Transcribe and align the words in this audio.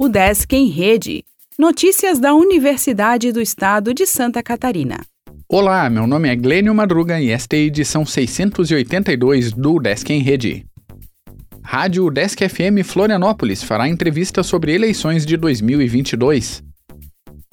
O 0.00 0.08
Desk 0.08 0.54
em 0.54 0.68
Rede. 0.68 1.24
Notícias 1.58 2.20
da 2.20 2.32
Universidade 2.32 3.32
do 3.32 3.40
Estado 3.40 3.92
de 3.92 4.06
Santa 4.06 4.40
Catarina. 4.44 5.00
Olá, 5.48 5.90
meu 5.90 6.06
nome 6.06 6.28
é 6.28 6.36
Glênio 6.36 6.72
Madruga 6.72 7.20
e 7.20 7.30
esta 7.30 7.56
é 7.56 7.58
a 7.58 7.62
edição 7.62 8.06
682 8.06 9.50
do 9.50 9.80
Desk 9.80 10.08
em 10.12 10.20
Rede. 10.20 10.64
Rádio 11.64 12.08
Desk 12.12 12.48
FM 12.48 12.86
Florianópolis 12.86 13.60
fará 13.64 13.88
entrevista 13.88 14.44
sobre 14.44 14.72
eleições 14.72 15.26
de 15.26 15.36
2022. 15.36 16.62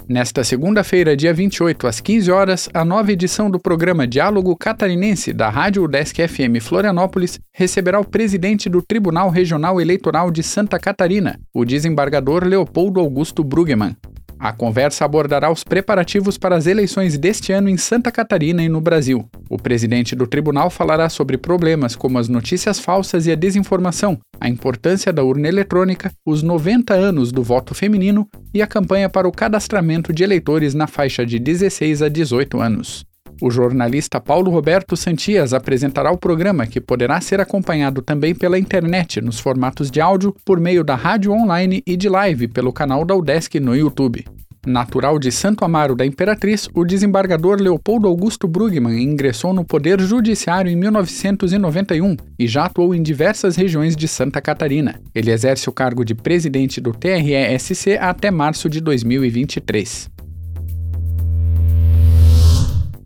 Nesta 0.08 0.44
segunda-feira, 0.44 1.18
dia 1.18 1.34
28, 1.34 1.88
às 1.88 2.00
15 2.00 2.32
horas, 2.32 2.70
a 2.72 2.86
nova 2.86 3.12
edição 3.12 3.50
do 3.50 3.60
programa 3.60 4.08
Diálogo 4.08 4.56
Catarinense 4.56 5.34
da 5.34 5.50
Rádio 5.50 5.88
Desk 5.88 6.16
FM 6.28 6.62
Florianópolis 6.62 7.40
receberá 7.52 8.00
o 8.00 8.06
presidente 8.06 8.70
do 8.70 8.84
Tribunal 8.84 9.32
Regional 9.32 9.82
Eleitoral 9.82 10.30
de 10.30 10.44
Santa 10.44 10.78
Catarina, 10.78 11.40
o 11.52 11.66
desembargador 11.66 12.46
Leopoldo 12.46 13.00
Augusto 13.00 13.44
Bruggemann. 13.44 13.96
A 14.38 14.54
conversa 14.54 15.06
abordará 15.06 15.52
os 15.52 15.64
preparativos 15.64 16.38
para 16.38 16.56
as 16.56 16.68
eleições 16.68 17.18
deste 17.18 17.52
ano 17.52 17.68
em 17.68 17.78
Santa 17.78 18.12
Catarina 18.12 18.62
e 18.64 18.70
no 18.70 18.80
Brasil. 18.82 19.28
O 19.50 19.58
presidente 19.58 20.16
do 20.16 20.26
tribunal 20.26 20.70
falará 20.70 21.08
sobre 21.08 21.38
problemas 21.38 21.96
como 21.96 22.18
as 22.18 22.28
notícias 22.28 22.80
falsas 22.80 23.28
e 23.28 23.32
a 23.32 23.36
desinformação, 23.36 24.20
a 24.40 24.50
importância 24.50 25.14
da 25.14 25.24
urna 25.24 25.48
eletrônica, 25.48 26.12
os 26.26 26.42
90 26.42 26.94
anos 26.94 27.32
do 27.32 27.44
voto 27.44 27.76
feminino 27.76 28.28
e 28.54 28.62
a 28.62 28.68
campanha 28.68 29.10
para 29.10 29.28
o 29.28 29.32
cadastramento 29.32 30.12
de 30.12 30.24
eleitores 30.24 30.74
na 30.74 30.88
faixa 30.88 31.26
de 31.26 31.38
16 31.38 32.02
a 32.02 32.10
18 32.10 32.60
anos. 32.60 33.06
O 33.42 33.52
jornalista 33.52 34.20
Paulo 34.20 34.50
Roberto 34.50 34.96
Santias 34.96 35.54
apresentará 35.54 36.10
o 36.10 36.18
programa, 36.18 36.66
que 36.66 36.80
poderá 36.80 37.20
ser 37.20 37.42
acompanhado 37.42 38.02
também 38.02 38.34
pela 38.34 38.58
internet, 38.58 39.20
nos 39.20 39.40
formatos 39.40 39.92
de 39.92 40.00
áudio, 40.00 40.34
por 40.46 40.60
meio 40.60 40.84
da 40.84 40.96
rádio 40.96 41.34
online 41.34 41.84
e 41.86 41.98
de 41.98 42.08
live 42.08 42.48
pelo 42.48 42.72
canal 42.72 43.04
da 43.04 43.14
UDESC 43.14 43.60
no 43.60 43.76
YouTube. 43.76 44.24
Natural 44.66 45.20
de 45.20 45.32
Santo 45.32 45.64
Amaro 45.64 45.96
da 45.96 46.04
Imperatriz, 46.04 46.68
o 46.74 46.84
desembargador 46.84 47.62
Leopoldo 47.62 48.08
Augusto 48.08 48.48
Brugman 48.48 49.00
ingressou 49.00 49.54
no 49.54 49.64
Poder 49.64 50.02
Judiciário 50.02 50.72
em 50.72 50.76
1991 50.76 52.18
e 52.40 52.48
já 52.48 52.66
atuou 52.66 52.96
em 52.96 53.04
diversas 53.04 53.56
regiões 53.56 53.96
de 53.96 54.08
Santa 54.08 54.42
Catarina. 54.42 55.00
Ele 55.14 55.32
exerce 55.32 55.70
o 55.70 55.72
cargo 55.72 56.04
de 56.04 56.16
presidente 56.16 56.82
do 56.82 56.92
TRESC 56.92 57.96
até 58.00 58.32
março 58.32 58.68
de 58.68 58.82
2023. 58.82 60.10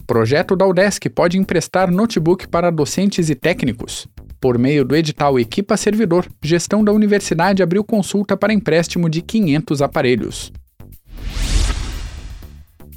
Projeto 0.08 0.56
da 0.56 0.66
UDESC 0.66 1.10
pode 1.10 1.38
emprestar 1.38 1.92
notebook 1.92 2.48
para 2.48 2.72
docentes 2.72 3.30
e 3.30 3.36
técnicos. 3.36 4.08
Por 4.40 4.58
meio 4.58 4.86
do 4.86 4.96
edital 4.96 5.38
Equipa 5.38 5.76
Servidor, 5.76 6.26
gestão 6.42 6.84
da 6.84 6.94
universidade 6.94 7.62
abriu 7.62 7.84
consulta 7.84 8.38
para 8.38 8.54
empréstimo 8.54 9.10
de 9.10 9.22
500 9.22 9.82
aparelhos. 9.82 10.54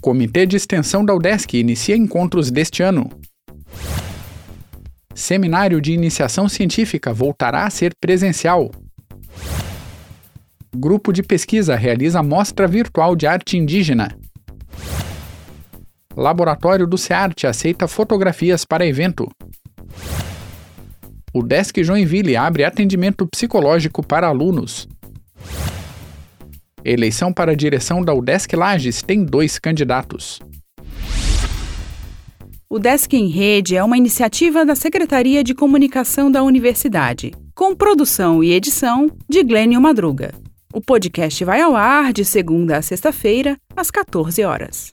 Comitê 0.03 0.45
de 0.45 0.57
Extensão 0.57 1.05
da 1.05 1.15
UDESC 1.15 1.55
inicia 1.59 1.97
encontros 1.97 2.51
deste 2.51 2.83
ano. 2.83 3.09
Seminário 5.15 5.81
de 5.81 5.93
Iniciação 5.93 6.49
Científica 6.49 7.13
voltará 7.13 7.67
a 7.67 7.71
ser 7.71 7.95
presencial. 8.01 8.69
Grupo 10.75 11.13
de 11.13 11.23
pesquisa 11.23 11.77
realiza 11.77 12.21
mostra 12.21 12.67
virtual 12.67 13.15
de 13.15 13.29
arte 13.29 13.57
indígena. 13.57 14.19
Laboratório 16.17 16.85
do 16.85 16.99
SEART 16.99 17.45
aceita 17.45 17.87
fotografias 17.87 18.65
para 18.65 18.85
evento. 18.85 19.31
O 21.33 21.45
Desk 21.45 21.81
Joinville 21.81 22.37
abre 22.37 22.65
atendimento 22.65 23.25
psicológico 23.29 24.05
para 24.05 24.27
alunos. 24.27 24.89
Eleição 26.85 27.33
para 27.33 27.53
a 27.53 27.55
direção 27.55 28.03
da 28.03 28.13
UDESC 28.13 28.57
Lages 28.57 29.03
tem 29.03 29.25
dois 29.25 29.59
candidatos. 29.59 30.41
O 32.69 32.79
Desk 32.79 33.13
em 33.15 33.29
Rede 33.29 33.77
é 33.77 33.85
uma 33.85 33.99
iniciativa 33.99 34.65
da 34.65 34.75
Secretaria 34.75 35.45
de 35.45 35.55
Comunicação 35.55 36.31
da 36.31 36.43
Universidade, 36.43 37.33
com 37.55 37.77
produção 37.77 38.43
e 38.43 38.53
edição 38.53 39.09
de 39.29 39.45
Glênio 39.45 39.81
Madruga. 39.81 40.33
O 40.73 40.81
podcast 40.81 41.45
vai 41.45 41.61
ao 41.61 41.77
ar 41.77 42.13
de 42.13 42.25
segunda 42.25 42.79
a 42.79 42.83
sexta-feira, 42.83 43.57
às 43.77 43.91
14 43.91 44.43
horas. 44.43 44.93